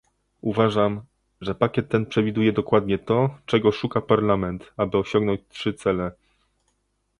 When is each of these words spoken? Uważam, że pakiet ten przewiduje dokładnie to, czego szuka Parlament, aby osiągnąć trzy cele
Uważam, 0.41 1.01
że 1.41 1.55
pakiet 1.55 1.89
ten 1.89 2.05
przewiduje 2.05 2.53
dokładnie 2.53 2.99
to, 2.99 3.37
czego 3.45 3.71
szuka 3.71 4.01
Parlament, 4.01 4.73
aby 4.77 4.97
osiągnąć 4.97 5.41
trzy 5.49 5.73
cele 5.73 6.11